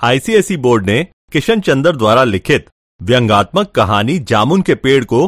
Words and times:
ICSE 0.00 0.56
board 0.56 0.86
ने 0.86 1.02
किशन 1.32 1.60
चंद्र 1.60 1.96
द्वारा 1.96 2.22
लिखित 2.24 2.68
व्यंगात्मक 3.00 3.70
कहानी 3.70 4.18
जामुन 4.20 4.62
के 4.62 4.74
पेड़ 4.74 5.04
को 5.04 5.26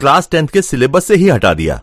क्लास 0.00 0.28
टेंथ 0.30 0.48
के 0.48 0.62
सिलेबस 0.62 1.04
से 1.04 1.14
ही 1.14 1.28
हटा 1.28 1.52
दिया। 1.54 1.80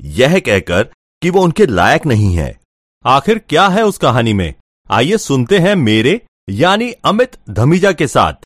यह 0.00 0.38
कहकर 0.40 0.82
कि 1.22 1.30
वो 1.30 1.42
उनके 1.42 1.66
लायक 1.66 2.06
नहीं 2.06 2.34
है। 2.34 2.58
आखिर 3.04 3.38
क्या 3.38 3.66
है 3.68 3.84
उस 3.84 3.98
कहानी 3.98 4.32
में? 4.32 4.54
आइए 4.90 5.16
सुनते 5.18 5.58
हैं 5.58 5.74
मेरे, 5.76 6.20
यानी 6.48 6.90
अमित 7.04 7.38
धमीजा 7.50 7.92
के 7.92 8.06
साथ। 8.06 8.44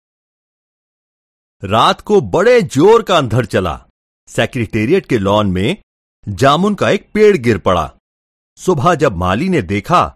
रात 1.62 2.00
को 2.00 2.20
बड़े 2.20 2.60
ज़ोर 2.62 3.02
का 3.02 3.18
अंधर 3.18 3.44
चला। 3.46 3.80
सेक्रेटेरिएट 4.28 5.06
के 5.06 5.18
लॉन 5.18 5.50
में 5.52 5.76
जामुन 6.26 6.74
का 6.74 6.90
एक 6.90 7.08
पेड़ 7.14 7.36
गिर 7.36 7.58
पड़ा। 7.58 7.90
सुबह 8.58 8.94
जब 8.94 9.16
माली 9.16 9.48
ने 9.48 9.62
देखा 9.64 10.06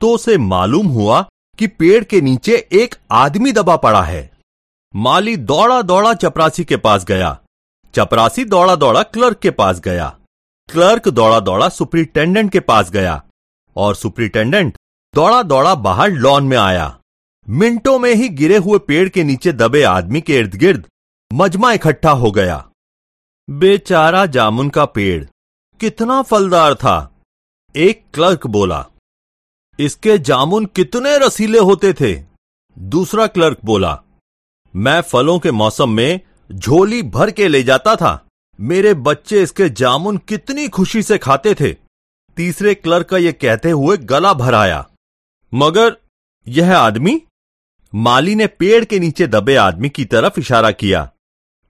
तो 0.00 0.14
उसे 0.14 0.36
मालूम 0.38 0.86
हुआ 0.88 1.26
कि 1.60 1.66
पेड़ 1.66 2.04
के 2.04 2.20
नीचे 2.20 2.56
एक 2.72 2.94
आदमी 3.12 3.52
दबा 3.52 3.76
पड़ा 3.76 4.02
है। 4.02 4.30
माली 4.94 5.36
दौड़ा 5.36 5.80
दौड़ा 5.82 6.12
चपरासी 6.14 6.64
के 6.64 6.76
पास 6.76 7.04
गया। 7.04 7.38
चपरासी 7.94 8.44
दौड़ा 8.44 8.76
दौड़ा 8.76 9.02
क्लर्क 9.02 9.38
के 9.38 9.50
पास 9.50 9.80
गया। 9.80 10.06
क्लर्क 10.68 11.08
दौड़ा 11.08 11.40
दौड़ा 11.40 11.68
सुपरिटेंडेंट 11.68 12.50
के 12.52 12.60
पास 12.60 12.90
गया 12.90 13.22
और 13.76 13.94
सुपरिटेंडेंट 13.94 14.78
दौड़ा 15.14 15.42
दौड़ा 15.42 15.74
बाहर 15.74 16.10
लॉन 16.10 16.44
में 16.44 16.56
आया। 16.56 16.98
मिनटों 17.48 17.98
में 17.98 18.14
ही 18.14 18.28
गिरे 18.28 18.56
हुए 18.56 18.78
पेड़ 18.78 19.08
के 19.08 19.24
नीचे 19.24 19.52
दबे 19.52 19.82
आदमी 19.82 20.20
के 20.20 20.36
इर्द 20.36 20.54
गिर्द 20.54 20.86
मजमा 21.30 21.72
इकट्ठा 21.72 22.10
हो 22.10 22.30
गया। 22.30 22.64
बेचारा 23.48 24.26
जामुन 24.26 24.70
का 24.70 24.84
पेड़ 24.84 25.24
कितना 25.80 26.22
फलदार 26.22 26.74
था, 26.74 26.96
एक 27.74 28.04
क्लर्क 28.14 28.46
बोला। 28.46 28.84
इसके 29.80 30.16
जामुन 30.20 30.66
कितने 30.66 31.16
रसीले 31.18 31.58
होते 31.60 31.92
थे? 31.92 32.14
दूसरा 32.76 33.26
क्लर्क 33.26 33.58
बोला, 33.64 33.98
मैं 34.74 35.00
फलों 35.02 35.38
के 35.38 35.50
मौसम 35.52 35.90
में 35.90 36.20
झोली 36.50 37.02
भर 37.04 37.30
के 37.30 37.48
ले 37.48 37.62
जाता 37.62 37.94
था। 37.96 38.12
मेरे 38.58 38.92
बच्चे 38.96 39.42
इसके 39.42 39.68
जामुन 39.70 40.16
कितनी 40.28 40.68
खुशी 40.68 41.02
से 41.02 41.18
खाते 41.18 41.54
थे 41.54 41.72
तीसरे 42.36 42.74
क्लर्क 42.74 43.08
का 43.08 43.18
यह 43.18 43.32
कहते 43.32 43.70
हुए 43.70 43.96
गला 44.04 44.32
भर 44.34 44.54
आया, 44.54 44.86
मगर 45.52 45.96
यह 46.46 46.76
आदमी 46.76 47.20
माली 47.92 48.34
ने 48.34 48.46
पेड़ 48.46 48.84
के 48.84 48.98
नीचे 48.98 49.26
दबे 49.26 49.56
आदमी 49.56 49.88
की 49.88 50.04
तरफ़ 50.04 50.38
इशारा 50.40 50.70
किया, 50.72 51.10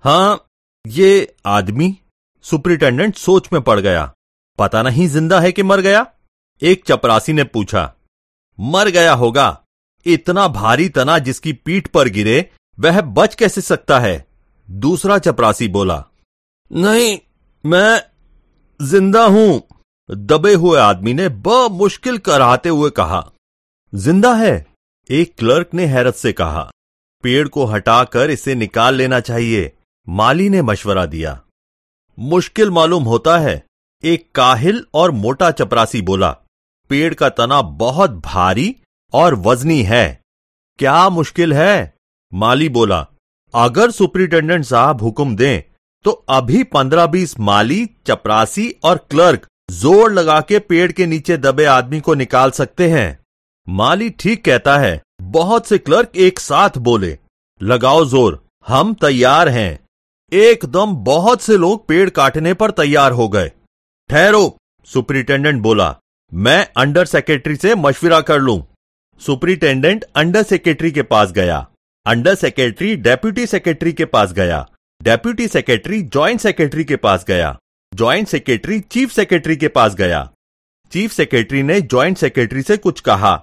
हाँ, 0.04 0.46
ये 0.84 1.34
आदमी 1.46 1.96
सुपरिटेंडेंट 2.44 3.14
सोच 3.16 3.48
में 3.52 3.60
पड़ 3.62 3.78
गया। 3.80 4.12
पता 4.58 4.82
नहीं 4.82 5.06
ज़िंदा 5.08 5.40
है 5.40 5.52
कि 5.52 5.62
मर 5.62 5.80
गया 5.80 6.06
एक 6.62 6.84
चपरासी 6.86 7.32
ने 7.32 7.44
पूछा 7.44 7.92
मर 8.60 8.88
गया 8.90 9.12
होगा। 9.14 9.56
इतना 10.06 10.46
भारी 10.50 10.88
तना 10.88 11.18
जिसकी 11.18 11.52
पीठ 11.54 11.88
पर 11.88 12.08
गिरे, 12.08 12.50
वह 12.78 13.00
बच 13.00 13.34
कैसे 13.34 13.60
सकता 13.60 13.98
है? 14.00 14.26
दूसरा 14.68 15.18
चपरासी 15.18 15.68
बोला, 15.68 16.04
नहीं, 16.70 17.18
मैं 17.64 18.02
ज़िंदा 18.80 19.24
हूँ। 19.26 19.62
दबे 20.08 20.52
हुए 20.54 20.78
आदमी 20.80 21.14
ने 21.14 21.28
ब 21.28 21.68
मुश्किल 21.72 22.18
कराते 22.20 22.68
हुए 22.68 22.90
कहा, 22.90 23.24
ज़िंदा 23.92 24.34
है? 24.34 24.66
एक 25.10 25.34
क्लर्क 25.38 25.74
ने 25.74 25.86
हैरत 25.86 26.14
से 26.14 26.32
कहा, 26.32 26.70
पेड़ 27.24 27.46
को 27.48 27.64
हटाकर 27.66 28.30
इसे 28.30 28.54
निकाल 28.54 28.94
लेना 28.94 29.20
चाहिए। 29.20 29.72
माली 30.06 30.48
ने 30.48 30.62
मशवरा 30.62 31.04
दिया, 31.06 31.40
मुश्किल 32.18 32.70
मालूम 32.70 33.04
होता 33.04 33.36
है। 33.38 33.62
एक 34.04 34.30
काहिल 34.34 34.84
और 34.94 35.10
मोटा 35.12 35.50
चपरासी 35.50 36.00
बोला 36.02 36.36
पेड़ 36.90 37.12
का 37.14 37.28
तना 37.30 37.60
बहुत 37.78 38.10
भारी 38.24 38.74
और 39.12 39.34
वजनी 39.40 39.82
है। 39.84 40.20
क्या 40.78 41.08
मुश्किल 41.10 41.52
है? 41.54 41.94
माली 42.32 42.68
बोला, 42.70 43.06
अगर 43.54 43.90
सुपरिटेंडेंट 43.90 44.64
साहब 44.64 45.02
हुक्म 45.02 45.36
दें 45.36 45.62
तो 46.04 46.10
अभी 46.30 46.62
पंद्रह 46.64 47.06
बीस 47.06 47.38
माली, 47.40 47.84
चपरासी 48.06 48.68
और 48.84 48.96
क्लर्क 49.10 49.46
ज़ोर 49.72 50.12
लगा 50.12 50.40
के 50.40 50.58
पेड़ 50.60 50.90
के 50.92 51.06
नीचे 51.06 51.36
दबे 51.38 51.64
आदमी 51.68 52.00
को 52.00 52.14
निकाल 52.14 52.50
सकते 52.50 52.88
हैं। 52.90 53.18
माली 53.66 54.08
ठीक 54.12 54.44
कहता 54.44 54.76
है, 54.78 55.00
बहुत 55.22 55.66
से 55.66 55.78
क्लर्क 55.78 56.16
एक 56.18 56.40
साथ 56.40 56.78
बोले, 56.80 57.16
लगाओ 57.60 58.04
ज़ोर, 58.06 58.42
हम 58.66 58.94
तैयार 58.96 59.48
हैं। 59.48 59.78
एकदम 60.32 60.94
बहुत 61.04 61.42
से 61.42 61.56
लोग 61.56 61.86
पेड़ 61.88 62.08
काटने 62.10 62.54
पर 62.54 62.70
तैयार 62.72 63.12
हो 63.12 63.28
गए। 63.28 63.48
ठहरो, 64.10 64.56
सुपरिटेंडेंट 64.88 65.62
बोला 65.62 65.94
मैं 66.32 66.66
अंडर 66.76 67.04
सेक्रेटरी 67.04 67.56
से 67.56 67.74
मशविरा 67.74 68.20
कर 68.20 68.38
लूँ। 68.38 68.62
सुपरिटेंडेंट 69.20 70.04
अंडर 70.16 70.42
सेक्रेटरी 70.42 70.90
के 70.90 71.02
पास 71.02 71.32
गया। 71.32 71.66
अंडर 72.06 72.34
सेक्रेटरी 72.34 72.94
डेप्यूटी 72.96 73.46
सेक्रेटरी 73.46 73.92
के 73.92 74.04
पास 74.04 74.32
गया। 74.32 74.66
डेप्यूटी 75.02 75.48
सेक्रेटरी 75.48 76.00
ज्वाइंट 76.02 76.40
सेक्रेटरी 76.40 76.84
के 76.84 76.96
पास 76.96 77.24
गया। 77.28 77.56
ज्वाइंट 77.92 78.28
सेक्रेटरी 78.28 78.80
चीफ 78.80 79.12
सेक्रेटरी 79.12 79.56
के 79.56 79.68
पास 79.68 79.94
गया। 79.94 80.30
चीफ 80.92 81.12
सेक्रेटरी 81.12 81.62
ने 81.62 81.80
ज्वाइंट 81.80 82.18
सेक्रेटरी 82.18 82.62
से 82.62 82.76
कुछ 82.76 83.00
कहा। 83.00 83.36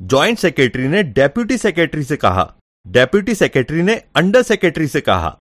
ज्वाइंट 0.00 0.38
सेक्रेटरी 0.38 0.88
ने 0.88 1.02
डेप्यूटी 1.02 1.58
सेक्रेटरी 1.58 2.02
से 2.02 2.16
कहा। 2.16 2.52
डेप्यूटी 2.86 3.34
सेक्रेटरी 3.34 3.82
ने 3.82 3.94
अंडर 4.16 4.42
सेक्रेटरी 4.42 4.86
से 4.86 5.00
कहा। 5.00 5.36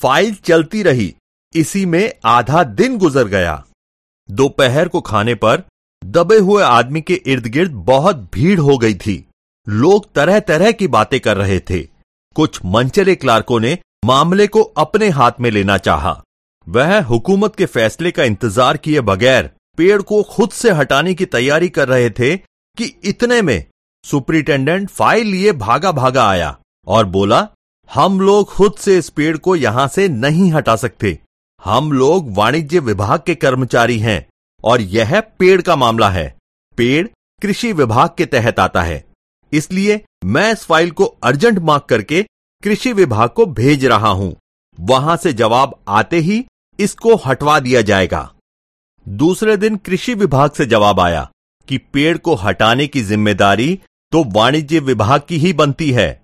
फ़ाइल 0.00 0.34
चलती 0.34 0.82
रही। 0.82 1.14
इसी 1.54 1.86
में 1.86 2.12
आधा 2.24 2.64
दिन 2.64 2.98
गुजर 2.98 3.24
गया। 3.24 3.64
दोपहर 4.28 4.88
को 4.88 5.00
खाने 5.00 5.34
पर 5.34 5.62
दबे 6.12 6.36
हुए 6.38 6.62
आदमी 6.62 7.00
के 7.00 7.14
इर्द 7.26 7.46
गिर्द 7.46 7.72
बहुत 7.86 8.16
भीड़ 8.34 8.58
हो 8.60 8.76
गई 8.78 8.94
थी। 8.96 9.24
लोग 9.66 10.12
तरह 10.14 10.38
तरह 10.40 10.70
की 10.72 10.86
बातें 10.88 11.18
कर 11.20 11.36
रहे 11.36 11.58
थे। 11.60 11.80
कुछ 12.36 12.58
मंचले 12.64 13.14
क्लार्कों 13.14 13.60
ने 13.60 13.78
मामले 14.04 14.46
को 14.46 14.62
अपने 14.62 15.08
हाथ 15.10 15.40
में 15.40 15.50
लेना 15.50 15.76
चाहा। 15.78 16.20
वह 16.66 17.00
हुकूमत 17.02 17.54
के 17.56 17.66
फैसले 17.66 18.10
का 18.10 18.24
इंतज़ार 18.24 18.76
किए 18.76 19.00
बगैर 19.00 19.50
पेड़ 19.78 20.00
को 20.02 20.22
खुद 20.30 20.50
से 20.50 20.70
हटाने 20.70 21.14
की 21.14 21.24
तैयारी 21.26 21.68
कर 21.68 21.88
रहे 21.88 22.10
थे 22.10 22.36
कि 22.78 22.92
इतने 23.04 23.40
में 23.42 23.64
सुपरिटेंडेंट 24.04 24.88
फ़ाइल 24.90 25.26
लिए 25.26 25.52
भागा 25.54 25.92
भागा 25.92 26.28
आया 26.28 26.56
और 26.86 27.04
बोला, 27.06 27.46
हम 27.90 28.20
लोग 28.20 28.50
खुद 28.50 28.74
से 28.78 28.98
इस 28.98 29.08
पेड़ 29.10 29.36
को 29.36 29.56
यहाँ 29.56 29.86
से 29.88 30.08
नहीं 30.08 30.50
हटा 30.52 30.76
सकते। 30.76 31.18
हम 31.62 31.92
लोग 31.92 32.32
वाणिज्य 32.36 32.78
विभाग 32.80 33.22
के 33.26 33.34
कर्मचारी 33.36 33.98
हैं। 33.98 34.26
और 34.64 34.80
यह 34.80 35.20
पेड़ 35.38 35.60
का 35.62 35.76
मामला 35.76 36.08
है। 36.10 36.26
पेड़ 36.78 37.06
कृषि 37.42 37.72
विभाग 37.72 38.10
के 38.18 38.26
तहत 38.26 38.58
आता 38.60 38.82
है। 38.82 39.04
इसलिए 39.52 40.00
मैं 40.24 40.50
इस 40.52 40.64
फ़ाइल 40.64 40.90
को 40.90 41.04
अर्जेंट 41.24 41.58
मार्क 41.60 41.84
करके 41.84 42.22
कृषि 42.62 42.92
विभाग 42.92 43.28
को 43.28 43.46
भेज 43.48 43.84
रहा 43.84 44.08
हूँ। 44.10 44.34
वहाँ 44.78 45.16
से 45.16 45.32
जवाब 45.32 45.74
आते 45.90 46.18
ही 46.18 46.44
इसको 46.78 47.14
हटवा 47.16 47.58
दिया 47.60 47.80
जाएगा। 47.82 48.30
दूसरे 49.06 49.56
दिन 49.56 49.76
कृषि 49.76 50.14
विभाग 50.14 50.50
से 50.50 50.66
जवाब 50.66 51.00
आया 51.00 51.28
कि 51.68 51.78
पेड़ 51.92 52.16
को 52.18 52.34
हटाने 52.34 52.86
की 52.86 53.00
ज़िम्मेदारी 53.02 53.78
तो 54.12 54.22
वाणिज्य 54.30 54.78
विभाग 54.80 55.22
की 55.28 55.38
ही 55.38 55.52
बनती 55.52 55.90
है। 55.92 56.22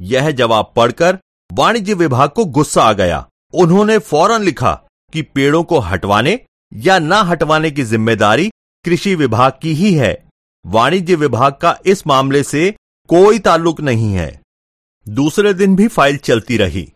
यह 0.00 0.30
जवाब 0.32 0.72
पढ़कर 0.76 1.18
वाणिज्य 1.50 1.94
विभाग 1.94 2.30
को 2.30 2.44
गुस्सा 2.46 2.82
आ 2.82 2.92
गया। 2.92 3.26
उन्होंने 3.54 3.98
फ़ौरन 4.00 4.42
लिखा 4.42 4.72
कि 5.12 5.22
पेड़ों 5.24 5.62
को 5.62 5.78
हटवाने 5.80 6.40
या 6.72 6.98
न 6.98 7.12
हटवाने 7.26 7.70
की 7.70 7.82
ज़िम्मेदारी 7.82 8.50
कृषि 8.84 9.14
विभाग 9.14 9.52
की 9.62 9.72
ही 9.74 9.92
है। 9.94 10.12
वाणिज्य 10.64 11.14
विभाग 11.14 11.52
का 11.52 11.76
इस 11.86 12.06
मामले 12.06 12.42
से 12.42 12.70
कोई 13.08 13.38
ताल्लुक 13.38 13.80
नहीं 13.80 14.12
है। 14.12 14.40
दूसरे 15.06 15.52
दिन 15.54 15.76
भी 15.76 15.88
फ़ाइल 15.88 16.16
चलती 16.16 16.56
रही। 16.56 16.86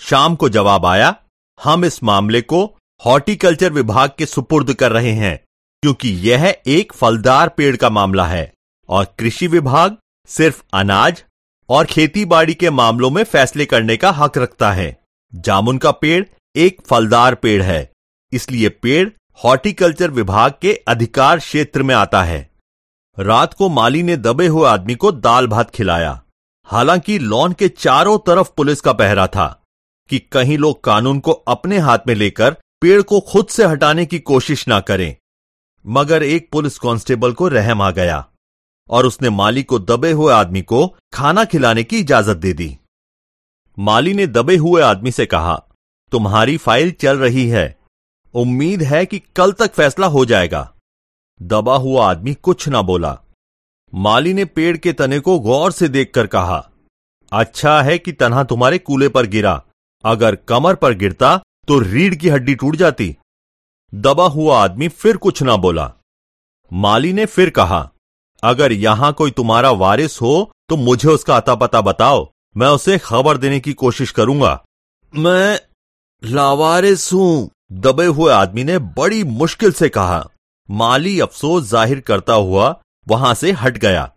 शाम 0.00 0.36
को 0.36 0.48
जवाब 0.48 0.86
आया, 0.86 1.14
हम 1.58 1.84
इस 1.84 2.02
मामले 2.04 2.40
को 2.42 2.64
हॉर्टिकल्चर 3.00 3.72
विभाग 3.72 4.10
के 4.18 4.26
सुपुर्द 4.26 4.72
कर 4.72 4.92
रहे 4.92 5.12
हैं, 5.12 5.38
क्योंकि 5.82 6.08
यह 6.20 6.54
एक 6.66 6.92
फलदार 6.92 7.48
पेड़ 7.48 7.76
का 7.76 7.90
मामला 7.90 8.26
है 8.26 8.52
और 8.88 9.04
कृषि 9.18 9.46
विभाग 9.46 9.96
सिर्फ़ 10.28 10.62
अनाज 10.74 11.22
और 11.68 11.84
खेती 11.84 12.24
बाड़ी 12.24 12.54
के 12.54 12.70
मामलों 12.70 13.10
में 13.10 13.22
फैसले 13.24 13.66
करने 13.66 13.96
का 13.96 14.10
हक 14.10 14.38
रखता 14.38 14.72
है। 14.72 14.96
जामुन 15.32 15.78
का 15.78 15.90
पेड़ 15.90 16.24
एक 16.56 16.80
फलदार 16.86 17.34
पेड़ 17.34 17.62
है। 17.62 17.90
इसलिए 18.32 18.68
पेड़ 18.68 19.08
हॉर्टिकल्चर 19.44 20.10
विभाग 20.10 20.54
के 20.62 20.72
अधिकार 20.88 21.38
क्षेत्र 21.38 21.82
में 21.82 21.94
आता 21.94 22.22
है। 22.22 22.50
रात 23.18 23.54
को 23.54 23.68
माली 23.68 24.02
ने 24.02 24.16
दबे 24.16 24.46
हुए 24.46 24.68
आदमी 24.68 24.94
को 24.94 25.12
दाल 25.12 25.46
भात 25.46 25.70
खिलाया। 25.70 26.22
हालाँकि 26.64 27.18
लॉन 27.18 27.52
के 27.52 27.68
चारों 27.68 28.18
तरफ़ 28.18 28.50
पुलिस 28.56 28.80
का 28.80 28.92
पहरा 28.92 29.26
था 29.26 29.64
कि 30.10 30.18
कहीं 30.18 30.58
लोग 30.58 30.84
कानून 30.84 31.20
को 31.20 31.32
अपने 31.32 31.78
हाथ 31.78 31.98
में 32.06 32.14
लेकर 32.14 32.56
पेड़ 32.80 33.02
को 33.02 33.20
खुद 33.20 33.46
से 33.46 33.64
हटाने 33.64 34.06
की 34.06 34.18
कोशिश 34.18 34.68
ना 34.68 34.80
करें। 34.80 35.16
मगर 35.86 36.22
एक 36.22 36.50
पुलिस 36.52 36.78
कांस्टेबल 36.78 37.32
को 37.32 37.48
रहम 37.48 37.82
आ 37.82 37.90
गया 37.90 38.26
और 38.90 39.06
उसने 39.06 39.30
माली 39.30 39.62
को 39.62 39.78
दबे 39.78 40.12
हुए 40.12 40.32
आदमी 40.32 40.62
को 40.62 40.86
खाना 41.12 41.44
खिलाने 41.44 41.84
की 41.84 41.98
इजाज़त 41.98 42.36
दे 42.36 42.52
दी। 42.52 42.78
माली 43.78 44.14
ने 44.14 44.26
दबे 44.26 44.56
हुए 44.56 44.82
आदमी 44.82 45.10
से 45.10 45.26
कहा, 45.26 45.62
तुम्हारी 46.12 46.56
फ़ाइल 46.56 46.90
चल 46.90 47.18
रही 47.18 47.48
है। 47.48 47.77
उम्मीद 48.38 48.82
है 48.82 49.04
कि 49.06 49.18
कल 49.36 49.52
तक 49.52 49.72
फैसला 49.72 50.06
हो 50.06 50.24
जाएगा। 50.24 50.70
दबा 51.40 51.76
हुआ 51.76 52.08
आदमी 52.10 52.34
कुछ 52.34 52.68
ना 52.68 52.82
बोला। 52.82 53.16
माली 53.92 54.32
ने 54.34 54.44
पेड़ 54.46 54.76
के 54.76 54.92
तने 54.92 55.18
को 55.20 55.38
गौर 55.40 55.72
से 55.72 55.88
देखकर 55.88 56.26
कहा 56.26 56.64
अच्छा 57.32 57.80
है 57.82 57.98
कि 57.98 58.12
तनहा 58.12 58.44
तुम्हारे 58.44 58.78
कूले 58.78 59.08
पर 59.08 59.26
गिरा। 59.26 59.60
अगर 60.04 60.34
कमर 60.48 60.74
पर 60.74 60.94
गिरता 60.94 61.36
तो 61.68 61.78
रीढ़ 61.78 62.14
की 62.14 62.28
हड्डी 62.28 62.54
टूट 62.54 62.76
जाती। 62.76 63.14
दबा 63.92 64.26
हुआ 64.28 64.62
आदमी 64.62 64.88
फिर 64.90 65.16
कुछ 65.16 65.42
ना 65.42 65.56
बोला। 65.56 65.90
माली 66.70 67.12
ने 67.12 67.26
फिर 67.26 67.50
कहा, 67.50 67.90
अगर 68.42 68.72
यहाँ 68.72 69.12
कोई 69.12 69.30
तुम्हारा 69.30 69.70
वारिस 69.72 70.20
हो 70.22 70.50
तो 70.68 70.76
मुझे 70.76 71.08
उसका 71.08 71.36
अता 71.36 71.54
पता 71.54 71.80
बताओ। 71.80 72.26
मैं 72.56 72.68
उसे 72.68 72.98
खबर 72.98 73.36
देने 73.36 73.60
की 73.60 73.72
कोशिश 73.74 74.10
करूँगा। 74.10 74.60
मैं 75.12 75.58
लावारिस 76.22 77.12
हूँ। 77.12 77.50
दबे 77.70 78.04
हुए 78.06 78.32
आदमी 78.32 78.64
ने 78.64 78.78
बड़ी 78.78 79.22
मुश्किल 79.24 79.72
से 79.72 79.88
कहा। 79.88 80.24
माली 80.68 81.18
अफसोस 81.20 81.64
ज़ाहिर 81.64 82.00
करता 82.00 82.34
हुआ 82.34 82.74
वहाँ 83.06 83.34
से 83.34 83.52
हट 83.52 83.78
गया। 83.78 84.10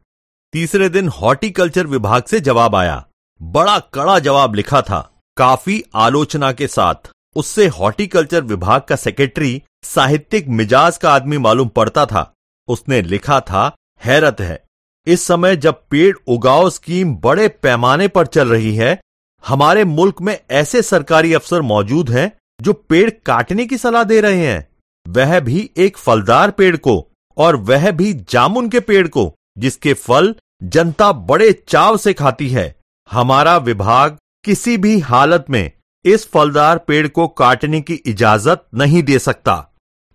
तीसरे 0.53 0.89
दिन 0.89 1.07
हॉर्टिकल्चर 1.09 1.87
विभाग 1.87 2.23
से 2.23 2.39
जवाब 2.39 2.75
आया। 2.75 3.03
बड़ा 3.41 3.77
कड़ा 3.93 4.17
जवाब 4.19 4.55
लिखा 4.55 4.81
था। 4.81 5.07
काफ़ी 5.37 5.83
आलोचना 5.95 6.51
के 6.51 6.67
साथ 6.67 7.09
उससे 7.35 7.67
हॉर्टिकल्चर 7.67 8.41
विभाग 8.43 8.81
का 8.81 8.95
सेक्रेटरी, 8.95 9.61
साहित्यिक 9.83 10.47
मिजाज 10.49 10.97
का 10.97 11.13
आदमी 11.13 11.37
मालूम 11.37 11.67
पड़ता 11.67 12.05
था। 12.05 12.31
उसने 12.67 13.01
लिखा 13.01 13.39
था, 13.39 13.71
हैरत 14.01 14.41
है। 14.41 14.63
इस 15.07 15.23
समय 15.27 15.55
जब 15.55 15.81
पेड़ 15.89 16.15
उगाओ 16.27 16.69
स्कीम 16.69 17.15
बड़े 17.15 17.47
पैमाने 17.47 18.07
पर 18.07 18.27
चल 18.27 18.49
रही 18.49 18.75
है, 18.75 18.99
हमारे 19.43 19.83
मुल्क 19.85 20.21
में 20.21 20.37
ऐसे 20.51 20.81
सरकारी 20.81 21.33
अफसर 21.33 21.61
मौजूद 21.63 22.09
हैं 22.09 22.31
जो 22.61 22.73
पेड़ 22.73 23.09
काटने 23.25 23.65
की 23.65 23.77
सलाह 23.77 24.03
दे 24.03 24.19
रहे 24.21 24.45
हैं, 24.45 24.67
वह 25.05 25.39
भी 25.39 25.69
एक 25.77 25.97
फलदार 25.97 26.51
पेड़ 26.51 26.75
को 26.77 26.95
और 27.37 27.55
वह 27.55 27.89
भी 27.91 28.13
जामुन 28.29 28.69
के 28.69 28.79
पेड़ 28.79 29.07
को, 29.07 29.33
जिसके 29.57 29.93
फल 29.93 30.33
जनता 30.63 31.11
बड़े 31.11 31.51
चाव 31.67 31.97
से 31.97 32.13
खाती 32.13 32.49
है। 32.49 32.75
हमारा 33.09 33.57
विभाग 33.59 34.17
किसी 34.45 34.77
भी 34.77 34.99
हालत 34.99 35.45
में 35.49 35.71
इस 36.05 36.27
फलदार 36.31 36.77
पेड़ 36.77 37.07
को 37.07 37.27
काटने 37.27 37.81
की 37.81 37.93
इजाज़त 37.93 38.65
नहीं 38.73 39.03
दे 39.03 39.19
सकता। 39.19 39.55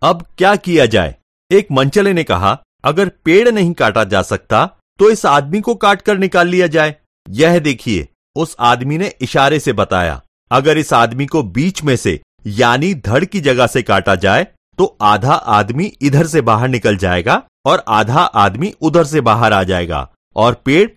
अब 0.02 0.24
क्या 0.38 0.54
किया 0.56 0.86
जाए? 0.86 1.14
एक 1.50 1.68
मंचले 1.72 2.12
ने 2.12 2.24
कहा, 2.24 2.58
अगर 2.84 3.08
पेड़ 3.24 3.48
नहीं 3.48 3.72
काटा 3.72 4.04
जा 4.04 4.22
सकता 4.22 4.66
तो 4.98 5.10
इस 5.10 5.24
आदमी 5.26 5.60
को 5.60 5.74
काट 5.74 6.02
कर 6.02 6.18
निकाल 6.18 6.48
लिया 6.48 6.66
जाए। 6.66 6.94
यह 7.26 7.58
देखिए, 7.58 8.08
उस 8.36 8.56
आदमी 8.60 8.98
ने 8.98 9.12
इशारे 9.20 9.58
से 9.60 9.72
बताया, 9.72 10.20
अगर 10.50 10.78
इस 10.78 10.92
आदमी 10.92 11.26
को 11.26 11.42
बीच 11.42 11.82
में 11.84 11.94
से 11.96 12.20
यानी 12.46 12.92
धड़ 12.96 13.24
की 13.24 13.40
जगह 13.40 13.66
से 13.66 13.82
काटा 13.82 14.14
जाए 14.16 14.46
तो 14.78 14.96
आधा 15.02 15.32
आदमी 15.32 15.84
इधर 16.02 16.26
से 16.26 16.40
बाहर 16.42 16.68
निकल 16.68 16.96
जाएगा 16.96 17.42
और 17.66 17.84
आधा 17.88 18.20
आदमी 18.20 18.72
उधर 18.80 19.04
से 19.04 19.20
बाहर 19.20 19.52
आ 19.52 19.62
जाएगा, 19.62 20.08
और 20.36 20.54
पेड़ 20.64 20.88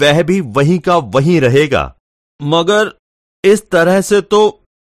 वह 0.00 0.22
भी 0.22 0.40
वहीं 0.40 0.78
का 0.78 0.96
वहीं 0.96 1.40
रहेगा। 1.40 1.92
मगर 2.40 2.90
इस 3.44 3.68
तरह 3.70 4.00
से 4.00 4.20
तो 4.22 4.40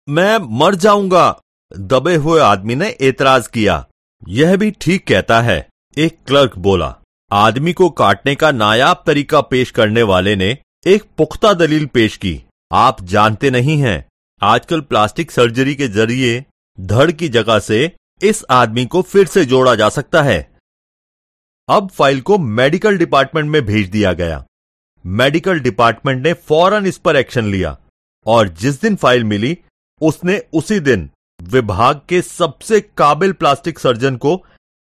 मैं 0.07 0.37
मर 0.59 0.75
जाऊँगा, 0.75 1.39
दबे 1.71 2.15
हुए 2.15 2.39
आदमी 2.41 2.75
ने 2.75 2.95
एतराज़ 3.01 3.49
किया। 3.49 3.85
यह 4.27 4.55
भी 4.57 4.71
ठीक 4.71 5.07
कहता 5.07 5.41
है, 5.41 5.67
एक 5.97 6.17
क्लर्क 6.27 6.57
बोला। 6.57 6.95
आदमी 7.31 7.73
को 7.73 7.89
काटने 7.91 8.35
का 8.35 8.51
नायाब 8.51 9.03
तरीका 9.07 9.41
पेश 9.41 9.71
करने 9.71 10.03
वाले 10.03 10.35
ने 10.35 10.57
एक 10.85 11.03
पुख्ता 11.17 11.53
दलील 11.53 11.85
पेश 11.85 12.17
की। 12.17 12.41
आप 12.71 13.03
जानते 13.03 13.49
नहीं 13.51 13.77
हैं 13.77 14.03
आजकल 14.41 14.81
प्लास्टिक 14.81 15.31
सर्जरी 15.31 15.73
के 15.75 15.87
ज़रिए 15.87 16.43
धड़ 16.77 17.11
की 17.11 17.27
जगह 17.29 17.59
से 17.59 17.91
इस 18.21 18.43
आदमी 18.49 18.85
को 18.85 19.01
फिर 19.01 19.25
से 19.27 19.43
जोड़ा 19.45 19.73
जा 19.75 19.89
सकता 19.89 20.21
है। 20.21 20.39
अब 21.69 21.89
फ़ाइल 21.89 22.21
को 22.21 22.37
मेडिकल 22.37 22.97
डिपार्टमेंट 22.97 23.49
में 23.49 23.61
भेज 23.65 23.89
दिया 23.89 24.13
गया। 24.13 24.43
मेडिकल 25.05 25.59
डिपार्टमेंट 25.59 26.23
ने 26.23 26.33
फ़ौरन 26.33 26.85
इस 26.85 26.97
पर 26.97 27.15
एक्शन 27.15 27.45
लिया 27.45 27.77
और 28.25 28.49
जिस 28.49 28.81
दिन 28.81 28.95
फ़ाइल 28.95 29.23
मिली, 29.23 29.57
उसने 30.01 30.37
उसी 30.53 30.79
दिन 30.79 31.09
विभाग 31.39 32.01
के 32.09 32.21
सबसे 32.21 32.79
काबिल 32.97 33.31
प्लास्टिक 33.33 33.79
सर्जन 33.79 34.15
को 34.15 34.41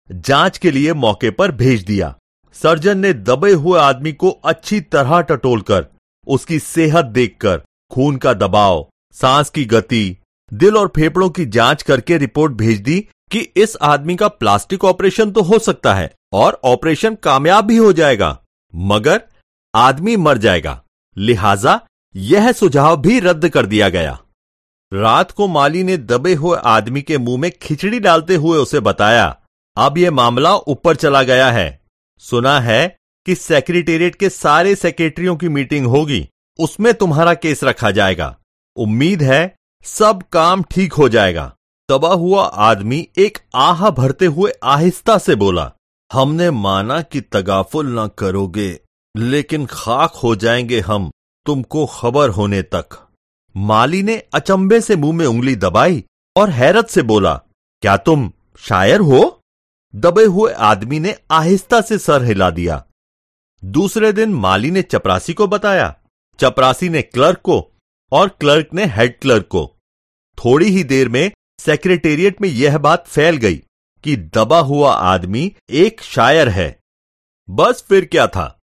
जाँच 0.09 0.57
के 0.57 0.71
लिए 0.71 0.93
मौके 0.95 1.29
पर 1.31 1.51
भेज 1.53 1.83
दिया। 1.83 2.13
सर्जन 2.55 2.99
ने 2.99 3.13
दबे 3.13 3.51
हुए 3.53 3.79
आदमी 3.79 4.11
को 4.13 4.29
अच्छी 4.29 4.79
तरह 4.81 5.21
टटोलकर, 5.21 5.85
उसकी 6.27 6.59
सेहत 6.59 7.05
देखकर, 7.07 7.61
खून 7.91 8.17
का 8.17 8.33
दबाव 8.35 8.87
सांस 9.17 9.49
की 9.49 9.63
गति, 9.65 10.17
दिल 10.51 10.77
और 10.77 10.91
फेफड़ों 10.95 11.29
की 11.29 11.45
जाँच 11.45 11.83
करके 11.83 12.17
रिपोर्ट 12.17 12.53
भेज 12.53 12.79
दी 12.79 12.99
कि 13.31 13.39
इस 13.57 13.75
आदमी 13.81 14.15
का 14.15 14.27
प्लास्टिक 14.27 14.83
ऑपरेशन 14.85 15.31
तो 15.31 15.41
हो 15.41 15.59
सकता 15.59 15.93
है 15.93 16.11
और 16.33 16.59
ऑपरेशन 16.63 17.15
कामयाब 17.15 17.65
भी 17.65 17.77
हो 17.77 17.91
जाएगा, 17.93 18.37
मगर 18.73 19.21
आदमी 19.73 20.15
मर 20.17 20.37
जाएगा। 20.37 20.81
लिहाजा 21.17 21.79
यह 22.15 22.51
सुझाव 22.51 22.95
भी 22.97 23.19
रद्द 23.19 23.49
कर 23.49 23.65
दिया 23.65 23.89
गया। 23.89 24.17
रात 24.91 25.31
को 25.31 25.47
माली 25.47 25.83
ने 25.83 25.97
दबे 25.97 26.33
हुए 26.35 26.57
आदमी 26.65 27.01
के 27.01 27.17
मुँह 27.17 27.39
में 27.39 27.51
खिचड़ी 27.61 27.99
डालते 27.99 28.35
हुए 28.35 28.57
उसे 28.57 28.79
बताया, 28.81 29.35
अब 29.77 29.97
यह 29.97 30.11
मामला 30.11 30.55
ऊपर 30.57 30.95
चला 30.95 31.23
गया 31.23 31.51
है। 31.51 31.79
सुना 32.23 32.59
है 32.59 32.87
कि 33.25 33.35
सेक्रेटेरिएट 33.35 34.15
के 34.15 34.29
सारे 34.29 34.75
सेक्रेटरियों 34.75 35.35
की 35.35 35.49
मीटिंग 35.49 35.85
होगी, 35.85 36.27
उसमें 36.59 36.93
तुम्हारा 36.93 37.33
केस 37.35 37.63
रखा 37.63 37.91
जाएगा। 37.91 38.35
उम्मीद 38.77 39.23
है 39.23 39.55
सब 39.85 40.21
काम 40.31 40.63
ठीक 40.63 40.93
हो 40.93 41.09
जाएगा। 41.09 41.53
दबा 41.89 42.13
हुआ 42.13 42.43
आदमी 42.43 43.07
एक 43.17 43.37
आह 43.55 43.89
भरते 43.89 44.25
हुए 44.25 44.51
आहिस्ता 44.63 45.17
से 45.17 45.35
बोला, 45.35 45.71
हमने 46.11 46.49
माना 46.51 47.01
कि 47.01 47.21
तगाफुल 47.21 47.99
न 47.99 48.07
करोगे, 48.17 48.79
लेकिन 49.15 49.65
खाक 49.65 50.15
हो 50.15 50.35
जाएँगे 50.35 50.79
हम 50.79 51.09
तुमको 51.45 51.85
खबर 51.85 52.29
होने 52.29 52.61
तक। 52.61 52.97
माली 53.55 54.01
ने 54.03 54.17
अचंबे 54.33 54.81
से 54.81 54.95
मुँह 54.95 55.13
में 55.13 55.25
उंगली 55.25 55.55
दबाई 55.55 56.03
और 56.35 56.49
हैरत 56.49 56.89
से 56.89 57.01
बोला, 57.01 57.33
क्या 57.83 57.97
तुम 57.97 58.31
शायर 58.59 58.99
हो? 58.99 59.41
दबे 59.93 60.23
हुए 60.25 60.51
आदमी 60.51 60.99
ने 60.99 61.15
आहिस्ता 61.31 61.81
से 61.81 61.97
सर 61.97 62.23
हिला 62.23 62.49
दिया। 62.49 62.83
दूसरे 63.63 64.11
दिन 64.13 64.33
माली 64.33 64.71
ने 64.71 64.81
चपरासी 64.81 65.33
को 65.33 65.47
बताया। 65.47 65.95
चपरासी 66.39 66.89
ने 66.89 67.01
क्लर्क 67.01 67.37
को 67.37 67.59
और 68.11 68.27
क्लर्क 68.29 68.67
ने 68.73 68.85
हेड 68.85 69.19
क्लर्क 69.19 69.47
को। 69.47 69.65
थोड़ी 70.37 70.65
ही 70.65 70.83
देर 70.83 71.09
में 71.09 71.31
सेक्रेटेरिएट 71.59 72.41
में 72.41 72.49
यह 72.49 72.77
बात 72.77 73.07
फैल 73.07 73.37
गई 73.37 73.55
कि 74.03 74.15
दबा 74.15 74.59
हुआ 74.59 74.93
आदमी 74.93 75.51
एक 75.69 76.01
शायर 76.01 76.49
है। 76.49 76.79
बस 77.49 77.83
फिर 77.89 78.05
क्या 78.05 78.27
था? 78.27 78.53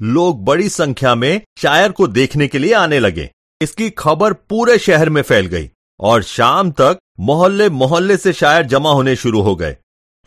लोग 0.00 0.44
बड़ी 0.44 0.68
संख्या 0.68 1.14
में 1.14 1.40
शायर 1.58 1.92
को 1.92 2.06
देखने 2.06 2.48
के 2.48 2.58
लिए 2.58 2.72
आने 2.72 2.98
लगे। 2.98 3.30
इसकी 3.60 3.90
खबर 3.90 4.32
पूरे 4.32 4.78
शहर 4.78 5.10
में 5.10 5.22
फैल 5.22 5.46
गई 5.46 5.70
और 6.00 6.22
शाम 6.22 6.70
तक 6.70 6.98
मोहल्ले 7.20 7.68
मोहल्ले 7.70 8.16
से 8.16 8.32
शायर 8.32 8.66
जमा 8.66 8.92
होने 8.92 9.16
शुरू 9.16 9.40
हो 9.40 9.54
गए। 9.56 9.76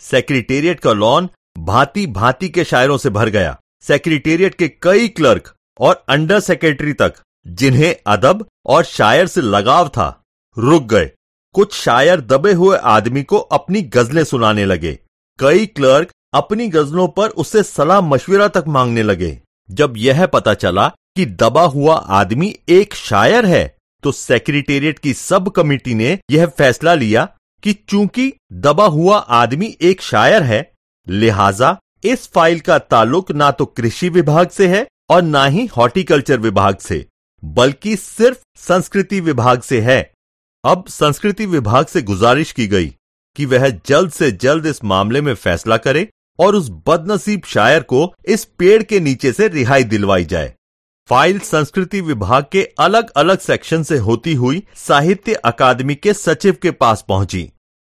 सेक्रेटेरिएट 0.01 0.79
का 0.79 0.93
लॉन 0.93 1.29
भांति 1.57 2.05
भांति 2.07 2.49
के 2.49 2.63
शायरों 2.63 2.97
से 2.97 3.09
भर 3.09 3.29
गया। 3.29 3.59
सेक्रेटेरिएट 3.81 4.55
के 4.55 4.67
कई 4.81 5.07
क्लर्क 5.07 5.53
और 5.79 6.05
अंडर 6.09 6.39
सेक्रेटरी 6.39 6.93
तक 6.93 7.13
जिन्हें 7.49 7.95
अदब 8.07 8.45
और 8.65 8.83
शायर 8.85 9.27
से 9.27 9.41
लगाव 9.41 9.87
था, 9.87 10.23
रुक 10.57 10.83
गए। 10.85 11.11
कुछ 11.55 11.73
शायर 11.75 12.21
दबे 12.23 12.53
हुए 12.53 12.77
आदमी 12.77 13.23
को 13.23 13.37
अपनी 13.37 13.81
गजलें 13.89 14.23
सुनाने 14.23 14.65
लगे। 14.65 14.97
कई 15.39 15.65
क्लर्क 15.67 16.11
अपनी 16.33 16.67
गजलों 16.67 17.07
पर 17.07 17.29
उससे 17.35 17.63
सलाह 17.63 18.01
मशविरा 18.03 18.47
तक 18.47 18.63
मांगने 18.67 19.03
लगे। 19.03 19.39
जब 19.69 19.93
यह 19.97 20.25
पता 20.27 20.53
चला 20.55 20.87
कि 21.15 21.25
दबा 21.25 21.63
हुआ 21.65 21.95
आदमी 21.95 22.55
एक 22.69 22.93
शायर 22.95 23.45
है 23.45 23.65
तो 24.03 24.11
सेक्रेटेरिएट 24.11 24.99
की 24.99 25.13
सब 25.13 25.49
कमेटी 25.49 25.93
ने 25.93 26.17
यह 26.31 26.45
फैसला 26.47 26.93
लिया 26.93 27.23
कि 27.63 27.73
चूँकि 27.89 28.31
दबा 28.53 28.85
हुआ 28.87 29.17
आदमी 29.17 29.75
एक 29.81 30.01
शायर 30.01 30.43
है, 30.43 30.71
लिहाजा 31.07 31.77
इस 32.03 32.27
फ़ाइल 32.27 32.59
का 32.59 32.77
ताल्लुक 32.79 33.31
ना 33.31 33.49
तो 33.51 33.65
कृषि 33.67 34.09
विभाग 34.09 34.49
से 34.49 34.67
है 34.67 34.85
और 35.09 35.21
ना 35.21 35.45
ही 35.45 35.65
हॉर्टिकल्चर 35.67 36.39
विभाग 36.39 36.77
से। 36.77 37.05
बल्कि 37.43 37.95
सिर्फ़ 37.95 38.37
संस्कृति 38.57 39.19
विभाग 39.21 39.61
से 39.61 39.81
है। 39.81 40.01
अब 40.63 40.85
संस्कृति 40.87 41.45
विभाग 41.45 41.85
से 41.85 42.01
गुजारिश 42.01 42.51
की 42.51 42.67
गई 42.67 42.93
कि 43.35 43.45
वह 43.45 43.69
जल्द 43.85 44.11
से 44.11 44.31
जल्द 44.31 44.65
इस 44.65 44.83
मामले 44.83 45.21
में 45.21 45.33
फैसला 45.33 45.77
करे 45.77 46.07
और 46.39 46.55
उस 46.55 46.69
बदनसीब 46.87 47.41
शायर 47.45 47.83
को 47.83 48.13
इस 48.25 48.45
पेड़ 48.45 48.81
के 48.83 48.99
नीचे 48.99 49.31
से 49.31 49.47
रिहाई 49.47 49.83
दिलवाई 49.83 50.25
जाए। 50.25 50.53
फ़ाइल 51.09 51.39
संस्कृति 51.39 52.01
विभाग 52.01 52.45
के 52.51 52.63
अलग 52.79 53.09
अलग 53.09 53.39
सेक्शन 53.39 53.83
से 53.83 53.97
होती 53.97 54.33
हुई 54.33 54.63
साहित्य 54.75 55.33
अकादमी 55.33 55.95
के 55.95 56.13
सचिव 56.13 56.57
के 56.61 56.71
पास 56.71 57.05
पहुँची। 57.07 57.49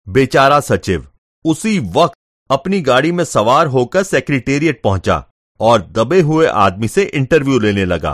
बेचारा 0.08 0.60
सचिव, 0.60 1.06
उसी 1.46 1.78
वक्त 1.80 2.16
अपनी 2.50 2.82
गाड़ी 2.82 3.12
में 3.12 3.24
सवार 3.24 3.68
होकर 3.68 4.04
सेक्रेटेरिएट 4.04 4.82
पहुँचा 4.84 5.24
और 5.60 5.82
दबे 5.92 6.22
हुए 6.22 6.48
आदमी 6.48 6.88
से 6.88 7.04
इंटरव्यू 7.04 7.60
लेने 7.60 7.86
लगा। 7.86 8.14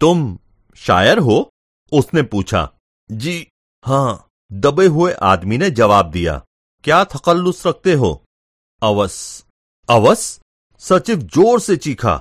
तुम 0.00 0.38
शायर 0.78 1.18
हो? 1.18 1.50
उसने 1.92 2.22
पूछा, 2.22 2.68
जी, 3.10 3.46
हाँ। 3.84 4.24
दबे 4.50 4.86
हुए 4.86 5.12
आदमी 5.12 5.58
ने 5.58 5.70
जवाब 5.70 6.10
दिया, 6.10 6.42
क्या 6.84 7.02
थकल्लुस 7.04 7.66
रखते 7.66 7.92
हो? 7.92 8.10
अवस 8.82 9.44
अवस? 9.88 10.40
सचिव 10.82 11.18
ज़ोर 11.34 11.60
से 11.60 11.76
चीखा, 11.76 12.16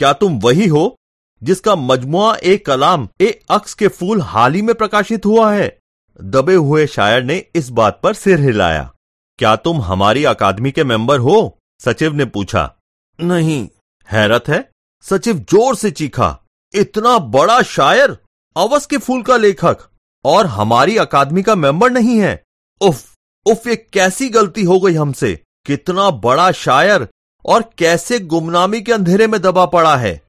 क्या 0.00 0.12
तुम 0.12 0.38
वही 0.38 0.66
हो, 0.66 0.94
जिसका 1.42 1.74
मजमुआ 1.76 2.34
ए 2.36 2.56
कलाम, 2.58 3.08
ए 3.20 3.30
अक्स 3.50 3.74
के 3.74 3.88
फूल 3.88 4.20
हाल 4.22 4.54
ही 4.54 4.62
में 4.62 4.74
प्रकाशित 4.74 5.26
हुआ 5.26 5.52
है? 5.54 5.76
दबे 6.18 6.54
हुए 6.54 6.86
शायर 6.86 7.22
ने 7.22 7.44
इस 7.54 7.68
बात 7.70 8.00
पर 8.02 8.14
सिर 8.14 8.40
हिलाया, 8.40 8.90
क्या 9.38 9.54
तुम 9.56 9.80
हमारी 9.82 10.24
अकादमी 10.26 10.70
के 10.72 10.84
मेंबर 10.84 11.18
हो? 11.20 11.58
सचिव 11.80 12.14
ने 12.14 12.24
पूछा, 12.26 12.74
नहीं। 13.18 13.68
हैरत 14.08 14.48
है? 14.48 14.68
सचिव 15.04 15.38
ज़ोर 15.50 15.74
से 15.76 15.90
चीखा 15.90 16.38
इतना 16.74 17.18
बड़ा 17.18 17.62
शायर? 17.62 18.16
अवस 18.56 18.86
के 18.86 18.96
फूल 18.96 19.22
का 19.22 19.36
लेखक। 19.36 19.78
और 20.24 20.46
हमारी 20.46 20.96
अकादमी 20.96 21.42
का 21.42 21.54
मेंबर 21.54 21.90
नहीं 21.90 22.18
है। 22.18 22.42
उफ 22.80 23.14
उफ, 23.46 23.66
ये 23.66 23.76
कैसी 23.76 24.28
गलती 24.28 24.62
हो 24.62 24.80
गई 24.80 24.94
हमसे? 24.94 25.40
कितना 25.66 26.10
बड़ा 26.10 26.52
शायर! 26.52 27.08
और 27.46 27.70
कैसे 27.78 28.18
गुमनामी 28.20 28.80
के 28.80 28.92
अंधेरे 28.92 29.26
में 29.26 29.40
दबा 29.42 29.66
पड़ा 29.66 29.96
है? 29.96 30.22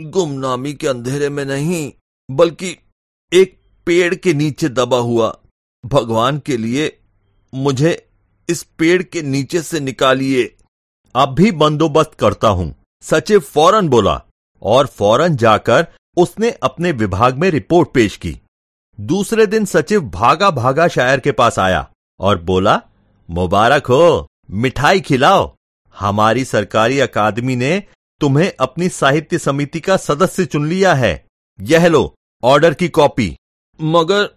गुमनामी 0.00 0.74
के 0.74 0.88
अंधेरे 0.88 1.28
में 1.28 1.44
नहीं, 1.44 1.92
बल्कि 2.30 2.76
एक 3.32 3.58
पेड़ 3.86 4.14
के 4.14 4.34
नीचे 4.34 4.68
दबा 4.68 4.98
हुआ। 4.98 5.36
भगवान 5.86 6.38
के 6.38 6.56
लिए 6.56 7.00
मुझे 7.54 8.08
इस 8.48 8.62
पेड़ 8.62 9.02
के 9.02 9.22
नीचे 9.22 9.62
से 9.62 9.80
निकालिए। 9.80 10.56
अब 11.14 11.28
भी 11.28 11.52
बंदोबस्त 11.52 12.14
करता 12.14 12.48
हूँ। 12.48 12.74
सचिव 13.02 13.40
फ़ौरन 13.40 13.88
बोला 13.88 14.22
और 14.62 14.86
फ़ौरन 14.86 15.36
जाकर 15.36 15.86
उसने 16.16 16.50
अपने 16.50 16.92
विभाग 16.92 17.38
में 17.38 17.50
रिपोर्ट 17.50 17.88
पेश 17.94 18.16
की। 18.16 18.40
दूसरे 19.00 19.46
दिन 19.46 19.64
सचिव 19.64 20.00
भागा 20.00 20.50
भागा 20.50 20.88
शायर 20.88 21.20
के 21.20 21.32
पास 21.32 21.58
आया 21.58 21.90
और 22.20 22.42
बोला, 22.42 22.82
मुबारक 23.30 23.86
हो, 23.86 24.28
मिठाई 24.50 25.00
खिलाओ। 25.00 25.54
हमारी 25.98 26.44
सरकारी 26.44 27.00
अकादमी 27.00 27.56
ने 27.56 27.82
तुम्हें 28.20 28.52
अपनी 28.60 28.88
साहित्य 28.88 29.38
समिति 29.38 29.80
का 29.80 29.96
सदस्य 29.96 30.44
चुन 30.44 30.68
लिया 30.68 30.94
है। 30.94 31.24
यह 31.60 31.86
लो, 31.86 32.14
ऑर्डर 32.44 32.74
की 32.74 32.88
कॉपी। 32.88 33.36
मगर 33.80 34.28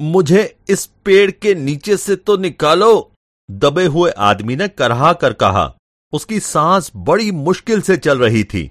मुझे 0.00 0.56
इस 0.68 0.86
पेड़ 1.04 1.30
के 1.30 1.54
नीचे 1.54 1.96
से 1.96 2.16
तो 2.16 2.36
निकालो 2.36 3.12
दबे 3.50 3.84
हुए 3.84 4.10
आदमी 4.10 4.56
ने 4.56 4.68
करहा 4.68 5.12
कर 5.12 5.32
कहा। 5.32 5.74
उसकी 6.12 6.40
सांस 6.40 6.92
बड़ी 6.96 7.30
मुश्किल 7.30 7.80
से 7.80 7.96
चल 7.96 8.18
रही 8.18 8.44
थी। 8.44 8.70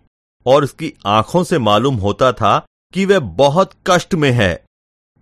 और 0.50 0.64
उसकी 0.64 0.94
आँखों 1.08 1.44
से 1.44 1.60
मालूम 1.60 1.96
होता 1.98 2.32
था 2.34 2.58
कि 2.94 3.06
वह 3.06 3.20
बहुत 3.20 3.72
कष्ट 3.88 4.16
में 4.16 4.32
है। 4.32 4.64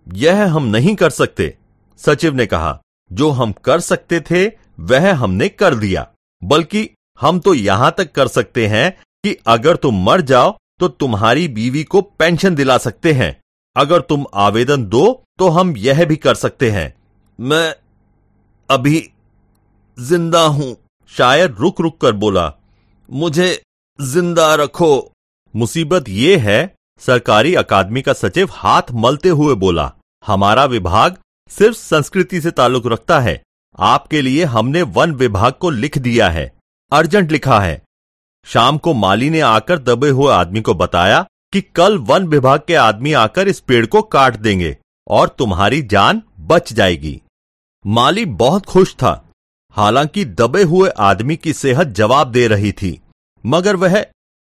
यह 0.08 0.46
हम 0.48 0.66
नहीं 0.66 0.96
कर 0.96 1.10
सकते, 1.12 1.54
सचिव 2.00 2.36
ने 2.36 2.46
कहा। 2.46 2.80
जो 3.12 3.30
हम 3.32 3.52
कर 3.64 3.80
सकते 3.82 4.20
थे, 4.22 4.46
वह 4.82 5.14
हमने 5.16 5.50
कर 5.50 5.76
दिया। 5.76 6.08
बल्कि 6.42 6.90
हम 7.20 7.40
तो 7.40 7.54
यहाँ 7.54 7.94
तक 7.98 8.12
कर 8.12 8.28
सकते 8.30 8.68
हैं 8.68 8.92
कि 9.24 9.36
अगर 9.48 9.76
तुम 9.76 10.04
मर 10.04 10.22
जाओ 10.24 10.56
तो 10.80 10.88
तुम्हारी 10.90 11.48
बीवी 11.50 11.84
को 11.84 12.02
पेंशन 12.02 12.56
दिला 12.56 12.78
सकते 12.78 13.14
हैं। 13.14 13.36
अगर 13.76 14.02
तुम 14.02 14.26
आवेदन 14.36 14.86
दो 14.86 15.06
तो 15.40 15.48
हम 15.50 15.76
यह 15.78 16.04
भी 16.06 16.16
कर 16.18 16.36
सकते 16.36 16.70
हैं। 16.72 16.94
मैं 17.40 17.76
अभी 18.70 19.00
ज़िंदा 19.98 20.42
हूँ, 20.42 20.76
शायद 21.12 21.56
रुक 21.60 21.82
रुक 21.82 22.00
कर 22.02 22.12
बोला। 22.16 22.52
मुझे 23.10 23.50
ज़िंदा 24.00 24.54
रखो। 24.56 24.90
मुसीबत 25.58 26.10
यह 26.10 26.44
है, 26.44 26.76
सरकारी 27.02 27.54
अकादमी 27.56 28.02
का 28.02 28.14
सचिव 28.14 28.50
हाथ 28.52 28.92
मलते 28.94 29.30
हुए 29.30 29.54
बोला, 29.56 29.92
हमारा 30.24 30.66
विभाग 30.66 31.18
सिर्फ़ 31.52 31.78
संस्कृति 31.78 32.42
से 32.42 32.52
ताल्लुक 32.52 32.88
रखता 32.88 33.20
है। 33.20 33.42
आपके 33.80 34.22
लिए 34.22 34.44
हमने 34.46 34.82
वन 34.82 35.12
विभाग 35.12 35.54
को 35.54 35.70
लिख 35.70 35.98
दिया 35.98 36.30
है, 36.30 36.52
अर्जेंट 36.92 37.32
लिखा 37.32 37.60
है। 37.60 37.82
शाम 38.46 38.78
को 38.78 38.94
माली 38.94 39.30
ने 39.30 39.40
आकर 39.40 39.80
दबे 39.80 40.10
हुए 40.10 40.32
आदमी 40.34 40.62
को 40.62 40.74
बताया 40.74 41.26
कि 41.54 41.62
कल 41.62 41.98
वन 41.98 42.28
विभाग 42.28 42.60
के 42.68 42.76
आदमी 42.76 43.14
आकर 43.14 43.48
इस 43.48 43.60
पेड़ 43.60 43.86
को 43.86 44.02
काट 44.02 44.36
देंगे 44.36 44.78
और 45.08 45.30
तुम्हारी 45.30 45.82
जान 45.82 46.22
बच 46.40 46.74
जाएगी। 46.74 47.22
माली 47.86 48.26
बहुत 48.26 48.66
खुश 48.66 48.94
था, 48.94 49.30
हालाँकि 49.72 50.26
दबे 50.26 50.64
हुए 50.64 50.90
आदमी 50.90 51.36
की 51.36 51.54
सेहत 51.54 51.88
जवाब 51.88 52.32
दे 52.32 52.48
रही 52.48 52.72
थी, 52.72 53.00
मगर 53.44 53.76
वह 53.76 54.06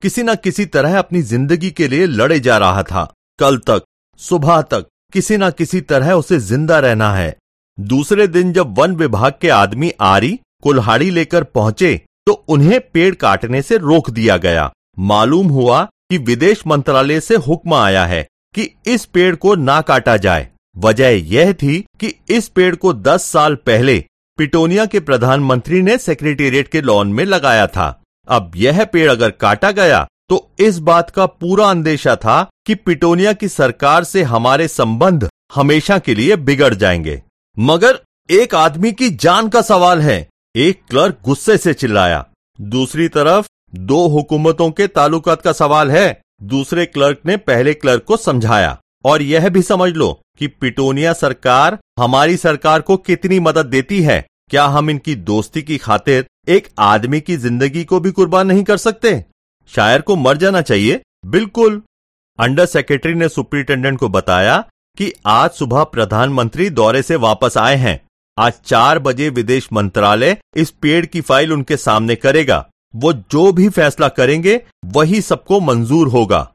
किसी 0.05 0.23
न 0.23 0.35
किसी 0.35 0.65
तरह 0.67 0.99
अपनी 0.99 1.21
ज़िंदगी 1.23 1.71
के 1.71 1.87
लिए 1.89 2.07
लड़े 2.07 2.39
जा 2.41 2.57
रहा 2.59 2.83
था। 2.83 3.05
कल 3.39 3.57
तक, 3.59 3.83
सुबह 4.21 4.61
तक, 4.63 4.87
किसी 5.13 5.37
न 5.37 5.51
किसी 5.51 5.81
तरह 5.83 6.13
उसे 6.13 6.39
ज़िंदा 6.41 6.79
रहना 6.79 7.11
है। 7.15 7.37
दूसरे 7.79 8.27
दिन 8.27 8.53
जब 8.53 8.79
वन 8.79 8.97
विभाग 8.97 9.35
के 9.41 9.49
आदमी 9.51 9.91
आरी, 10.03 10.39
कुल्हाड़ी 10.63 11.11
लेकर 11.11 11.45
पहुँचे 11.45 11.95
तो 12.27 12.33
उन्हें 12.33 12.81
पेड़ 12.93 13.15
काटने 13.15 13.63
से 13.63 13.79
रोक 13.79 14.11
दिया 14.11 14.37
गया। 14.37 14.71
मालूम 14.99 15.49
हुआ 15.49 15.83
कि 16.11 16.19
विदेश 16.19 16.67
मंत्रालय 16.67 17.21
से 17.21 17.37
हुक्म 17.39 17.75
आया 17.75 18.05
है 18.07 18.23
कि 18.55 18.71
इस 18.87 19.05
पेड़ 19.07 19.35
को 19.37 19.55
ना 19.55 19.81
काटा 19.81 20.17
जाए। 20.19 20.49
वजह 20.77 21.19
यह 21.33 21.53
थी 21.55 21.85
कि 22.01 22.15
इस 22.29 22.49
पेड़ 22.49 22.75
को 22.77 22.93
दस 22.93 23.25
साल 23.25 23.55
पहले 23.67 23.99
पिटोनिया 24.39 24.87
के 24.87 25.01
प्रधानमंत्री 25.03 25.83
ने 25.83 25.99
सेक्रेटेरिएट 25.99 26.69
के 26.69 26.81
लॉन 26.83 27.13
में 27.13 27.25
लगाया 27.25 27.67
था। 27.67 27.91
अब 28.29 28.53
यह 28.57 28.85
पेड़ 28.85 29.11
अगर 29.11 29.31
काटा 29.31 29.71
गया 29.71 30.07
तो 30.29 30.51
इस 30.59 30.79
बात 30.79 31.11
का 31.11 31.27
पूरा 31.27 31.71
अंदेशा 31.71 32.17
था 32.17 32.51
कि 32.67 32.75
पिटोनिया 32.75 33.33
की 33.33 33.49
सरकार 33.49 34.05
से 34.05 34.23
हमारे 34.23 34.69
संबंध 34.69 35.29
हमेशा 35.55 35.99
के 35.99 36.15
लिए 36.15 36.37
बिगड़ 36.37 36.75
जाएँगे। 36.75 37.23
मगर 37.59 37.99
एक 38.31 38.55
आदमी 38.55 38.93
की 38.93 39.11
जान 39.11 39.49
का 39.49 39.63
सवाल 39.63 40.01
है। 40.01 40.29
एक 40.57 40.81
क्लर्क 40.91 41.19
गुस्से 41.25 41.57
से 41.57 41.75
चिल्लाया। 41.75 42.27
दूसरी 42.61 43.09
तरफ़, 43.09 43.47
दो 43.75 44.09
हुकूमतों 44.09 44.71
के 44.71 44.87
ताल्लुकात 44.87 45.43
का 45.43 45.53
सवाल 45.53 45.91
है। 45.91 46.21
दूसरे 46.43 46.87
क्लर्क 46.87 47.19
ने 47.27 47.37
पहले 47.37 47.75
क्लर्क 47.75 48.03
को 48.03 48.17
समझाया। 48.17 48.79
और 49.05 49.23
यह 49.23 49.49
भी 49.49 49.63
समझ 49.63 49.93
लो 49.93 50.21
कि 50.39 50.47
पिटोनिया 50.47 51.13
सरकार 51.13 51.79
हमारी 51.99 52.37
सरकार 52.37 52.81
को 52.81 52.97
कितनी 52.97 53.41
मदद 53.41 53.67
देती 53.67 54.03
है। 54.03 54.27
क्या 54.51 54.65
हम 54.65 54.91
इनकी 54.91 55.15
दोस्ती 55.15 55.63
की 55.63 55.79
खातिर 55.79 56.27
एक 56.49 56.69
आदमी 56.79 57.21
की 57.21 57.37
ज़िंदगी 57.37 57.85
को 57.85 58.01
भी 58.01 58.11
कुर्बान 58.11 58.47
नहीं 58.47 58.65
कर 58.65 58.77
सकते। 58.77 59.25
शायर 59.71 60.01
को 60.01 60.17
मर 60.17 60.37
जाना 60.37 60.61
चाहिए। 60.61 61.01
बिल्कुल। 61.27 61.83
अंडर 62.39 62.67
सेक्रेटरी 62.67 63.15
ने 63.15 63.29
सुप्रिंटेंडेंट 63.29 63.99
को 63.99 64.09
बताया 64.09 64.59
कि 64.97 65.13
आज 65.27 65.51
सुबह 65.51 65.85
प्रधानमंत्री 65.85 66.69
दौरे 66.71 67.03
से 67.03 67.17
वापस 67.17 67.57
आए 67.59 67.77
हैं। 67.77 68.01
आज 68.39 68.53
चार 68.67 68.99
बजे 68.99 69.29
विदेश 69.29 69.69
मंत्रालय 69.73 70.37
इस 70.57 70.71
पेड़ 70.71 71.05
की 71.07 71.21
फ़ाइल 71.21 71.53
उनके 71.53 71.77
सामने 71.77 72.17
करेगा। 72.17 72.67
वो 72.95 73.13
जो 73.13 73.53
भी 73.53 73.69
फैसला 73.69 74.09
करेंगे, 74.09 74.61
वही 74.85 75.21
सबको 75.21 75.61
मंजूर 75.61 76.09
होगा। 76.09 76.51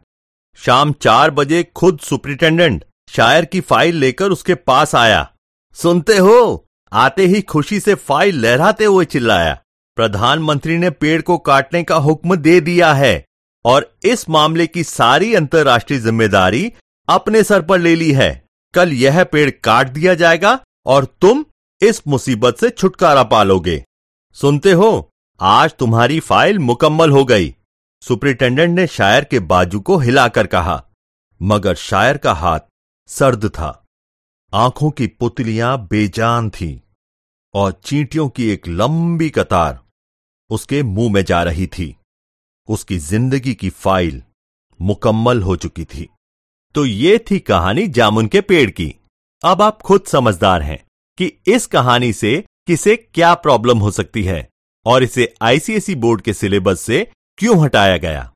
शाम 0.59 0.91
चार 0.91 1.31
बजे 1.31 1.63
खुद 1.75 1.99
सुप्रिंटेंडेंट 1.99 2.83
शायर 3.09 3.45
की 3.45 3.61
फ़ाइल 3.61 3.95
लेकर 3.95 4.31
उसके 4.31 4.55
पास 4.55 4.95
आया। 4.95 5.31
सुनते 5.73 6.17
हो? 6.17 6.65
आते 6.91 7.25
ही 7.25 7.41
खुशी 7.41 7.79
से 7.79 7.95
फ़ाइल 7.95 8.39
लहराते 8.39 8.85
हुए 8.85 9.05
चिल्लाया। 9.05 9.57
प्रधानमंत्री 9.99 10.77
ने 10.77 10.89
पेड़ 10.89 11.21
को 11.21 11.37
काटने 11.37 11.81
का 11.83 11.95
हुक्म 11.97 12.35
दे 12.35 12.59
दिया 12.61 12.93
है 12.93 13.23
और 13.65 13.89
इस 14.03 14.29
मामले 14.29 14.67
की 14.67 14.83
सारी 14.83 15.33
अंतर्राष्ट्रीय 15.35 15.99
ज़िम्मेदारी 15.99 16.71
अपने 17.07 17.41
सर 17.43 17.61
पर 17.61 17.79
ले 17.79 17.95
ली 17.95 18.11
है। 18.11 18.29
कल 18.73 18.91
यह 18.93 19.23
पेड़ 19.23 19.49
काट 19.63 19.87
दिया 19.87 20.13
जाएगा 20.13 20.57
और 20.85 21.05
तुम 21.21 21.43
इस 21.81 22.01
मुसीबत 22.07 22.57
से 22.57 22.69
छुटकारा 22.69 23.23
पालोगे। 23.23 23.83
सुनते 24.35 24.71
हो, 24.71 25.09
आज 25.39 25.73
तुम्हारी 25.79 26.19
फ़ाइल 26.19 26.59
मुकम्मल 26.59 27.11
हो 27.11 27.25
गई। 27.25 27.53
सुप्रिंटेंडेंट 28.03 28.75
ने 28.75 28.87
शायर 28.87 29.23
के 29.23 29.39
बाजू 29.41 29.79
को 29.81 29.97
हिलाकर 29.97 30.47
कहा, 30.47 30.81
मगर 31.41 31.75
शायर 31.77 32.17
का 32.17 32.33
हाथ 32.35 32.59
सर्द 33.09 33.49
था। 33.49 33.71
आँखों 34.53 34.91
की 34.91 35.07
पुतलियाँ 35.09 35.77
बेजान 35.87 36.49
थीं 36.51 36.79
और 37.53 37.79
चींटियों 37.83 38.29
की 38.29 38.49
एक 38.49 38.67
लंबी 38.69 39.29
कतार 39.29 39.79
उसके 40.49 40.81
मुँह 40.83 41.11
में 41.13 41.23
जा 41.25 41.41
रही 41.43 41.67
थी। 41.67 41.95
उसकी 42.69 42.97
ज़िंदगी 42.97 43.53
की 43.53 43.69
फ़ाइल 43.69 44.21
मुकम्मल 44.79 45.41
हो 45.41 45.55
चुकी 45.55 45.85
थी। 45.85 46.07
तो 46.75 46.85
ये 46.85 47.17
थी 47.31 47.39
कहानी 47.39 47.87
जामुन 47.87 48.27
के 48.27 48.41
पेड़ 48.41 48.69
की। 48.69 48.93
अब 49.43 49.61
आप 49.61 49.81
खुद 49.81 50.03
समझदार 50.07 50.61
हैं 50.61 50.79
कि 51.17 51.31
इस 51.47 51.65
कहानी 51.65 52.11
से 52.13 52.43
किसे 52.67 52.95
क्या 52.95 53.33
प्रॉब्लम 53.35 53.79
हो 53.79 53.91
सकती 53.91 54.23
है 54.23 54.47
और 54.85 55.03
इसे 55.03 55.33
आईसीएसई 55.41 55.95
बोर्ड 55.95 56.21
के 56.21 56.33
सिलेबस 56.33 56.81
से 56.81 57.07
क्यों 57.37 57.63
हटाया 57.63 57.97
गया। 57.97 58.31